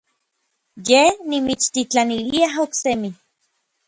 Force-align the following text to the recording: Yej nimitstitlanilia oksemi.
Yej 0.89 1.11
nimitstitlanilia 1.33 2.47
oksemi. 2.65 3.11